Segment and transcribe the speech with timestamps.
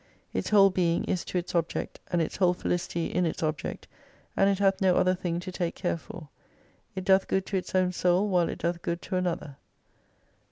[0.33, 3.87] Its whole being is to its object, and its whole felicity in its object,
[4.35, 6.27] and it hath no other thing to take care for.
[6.95, 9.57] It doth good to its own soul while it doth good to another.